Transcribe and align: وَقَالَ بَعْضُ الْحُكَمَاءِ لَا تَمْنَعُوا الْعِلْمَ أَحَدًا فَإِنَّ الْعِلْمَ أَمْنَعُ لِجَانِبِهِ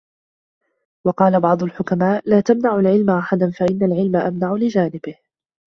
وَقَالَ 1.05 1.39
بَعْضُ 1.41 1.63
الْحُكَمَاءِ 1.63 2.21
لَا 2.25 2.41
تَمْنَعُوا 2.41 2.79
الْعِلْمَ 2.79 3.09
أَحَدًا 3.09 3.51
فَإِنَّ 3.51 3.83
الْعِلْمَ 3.83 4.15
أَمْنَعُ 4.15 4.53
لِجَانِبِهِ 4.55 5.15